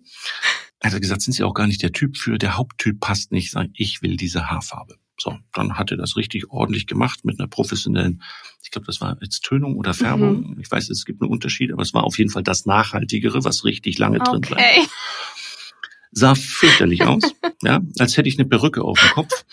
[0.81, 3.53] Er hat gesagt, sind Sie auch gar nicht der Typ für, der Haupttyp passt nicht.
[3.53, 4.97] Sag, ich will diese Haarfarbe.
[5.19, 8.23] So, dann hat er das richtig ordentlich gemacht mit einer professionellen,
[8.63, 10.53] ich glaube, das war jetzt Tönung oder Färbung.
[10.55, 10.61] Mhm.
[10.61, 13.65] Ich weiß, es gibt einen Unterschied, aber es war auf jeden Fall das Nachhaltigere, was
[13.65, 14.31] richtig lange okay.
[14.31, 14.89] drin bleibt
[16.11, 17.23] sah fürchterlich aus,
[17.63, 19.45] ja, als hätte ich eine Perücke auf dem Kopf.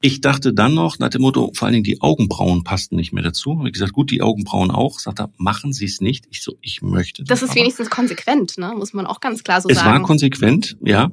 [0.00, 3.22] Ich dachte dann noch, nach dem Motto, vor allen Dingen die Augenbrauen passten nicht mehr
[3.22, 3.58] dazu.
[3.58, 4.98] Habe ich gesagt, gut, die Augenbrauen auch.
[4.98, 6.26] Sagt er, machen Sie es nicht.
[6.30, 7.22] Ich so, ich möchte.
[7.24, 7.60] Das, das ist aber.
[7.60, 8.74] wenigstens konsequent, ne?
[8.76, 9.88] Muss man auch ganz klar so es sagen.
[9.88, 11.10] Es war konsequent, ja.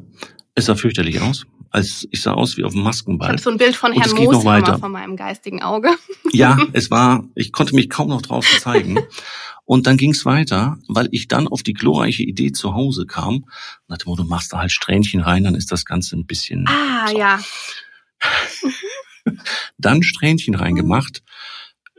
[0.55, 1.45] Es sah fürchterlich aus.
[1.71, 3.29] Als ich sah aus wie auf dem Maskenball.
[3.29, 5.89] Ich habe so ein Bild von Herrn Moos von meinem geistigen Auge.
[6.33, 8.99] Ja, es war, ich konnte mich kaum noch drauf zeigen.
[9.65, 13.45] Und dann ging's weiter, weil ich dann auf die glorreiche Idee zu Hause kam.
[13.87, 16.65] Nach dem Motto, machst du halt Strähnchen rein, dann ist das Ganze ein bisschen.
[16.67, 17.17] Ah, so.
[17.17, 17.39] ja.
[19.77, 21.21] dann Strähnchen reingemacht.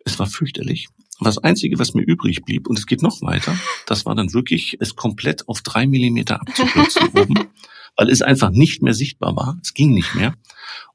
[0.05, 0.89] Es war fürchterlich.
[1.23, 3.57] Das Einzige, was mir übrig blieb, und es geht noch weiter,
[3.87, 7.35] das war dann wirklich, es komplett auf drei Millimeter abzukürzen oben,
[7.97, 9.59] weil es einfach nicht mehr sichtbar war.
[9.63, 10.35] Es ging nicht mehr.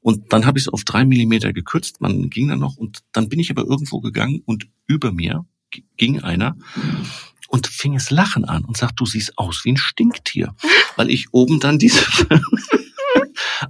[0.00, 3.28] Und dann habe ich es auf drei Millimeter gekürzt, man ging dann noch und dann
[3.28, 5.46] bin ich aber irgendwo gegangen und über mir
[5.96, 6.56] ging einer
[7.48, 10.54] und fing es Lachen an und sagt, du siehst aus wie ein Stinktier,
[10.96, 12.00] weil ich oben dann diese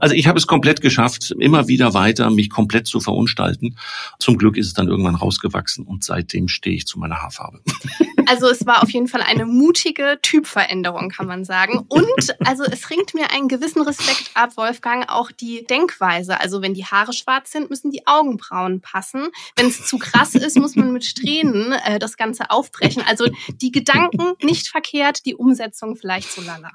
[0.01, 3.77] Also ich habe es komplett geschafft, immer wieder weiter mich komplett zu verunstalten.
[4.19, 7.61] Zum Glück ist es dann irgendwann rausgewachsen und seitdem stehe ich zu meiner Haarfarbe.
[8.27, 11.87] Also es war auf jeden Fall eine mutige Typveränderung, kann man sagen.
[11.89, 16.39] Und also es ringt mir einen gewissen Respekt ab, Wolfgang, auch die Denkweise.
[16.39, 19.29] Also wenn die Haare schwarz sind, müssen die Augenbrauen passen.
[19.57, 23.03] Wenn es zu krass ist, muss man mit Strähnen äh, das Ganze aufbrechen.
[23.09, 23.27] Also
[23.63, 26.73] die Gedanken nicht verkehrt, die Umsetzung vielleicht so lala.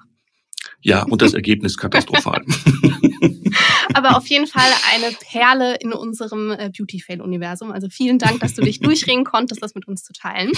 [0.83, 2.43] Ja, und das Ergebnis katastrophal.
[3.93, 7.71] Aber auf jeden Fall eine Perle in unserem äh, Beauty-Fail-Universum.
[7.71, 10.51] Also vielen Dank, dass du dich durchringen konntest, das mit uns zu teilen.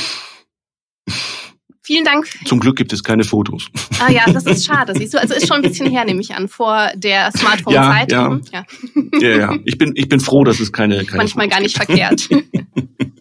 [1.82, 2.28] Vielen Dank.
[2.46, 3.70] Zum Glück gibt es keine Fotos.
[4.00, 4.96] Ah ja, das ist schade.
[4.96, 8.12] Siehst du, also ist schon ein bisschen her, nehme ich an, vor der Smartphone-Zeit.
[8.12, 8.66] Ja, ja.
[9.20, 9.20] ja.
[9.20, 9.58] ja, ja.
[9.66, 12.22] Ich bin, ich bin froh, dass es keine, keine Manchmal Fotos gar nicht gibt.
[12.22, 12.30] verkehrt.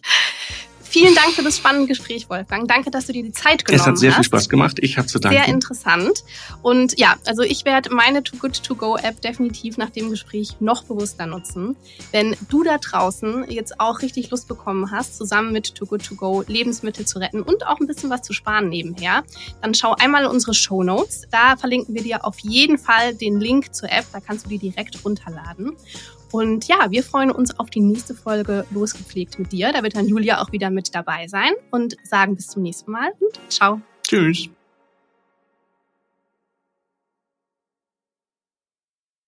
[0.95, 2.69] Vielen Dank für das spannende Gespräch, Wolfgang.
[2.69, 3.81] Danke, dass du dir die Zeit genommen hast.
[3.81, 4.77] Es hat sehr viel Spaß gemacht.
[4.79, 5.43] Ich habe zu danken.
[5.43, 6.23] Sehr interessant.
[6.61, 10.55] Und ja, also ich werde meine Too Good To Go App definitiv nach dem Gespräch
[10.61, 11.75] noch bewusster nutzen.
[12.13, 16.15] Wenn du da draußen jetzt auch richtig Lust bekommen hast, zusammen mit Too Good To
[16.15, 19.25] Go Lebensmittel zu retten und auch ein bisschen was zu sparen nebenher,
[19.61, 21.23] dann schau einmal in unsere Show Notes.
[21.29, 24.05] Da verlinken wir dir auf jeden Fall den Link zur App.
[24.13, 25.73] Da kannst du die direkt runterladen.
[26.35, 29.71] Und ja, wir freuen uns auf die nächste Folge Losgepflegt mit dir.
[29.71, 33.13] Da wird dann Julia auch wieder mit dabei sein und sagen bis zum nächsten Mal
[33.21, 33.79] und ciao.
[34.03, 34.49] Tschüss.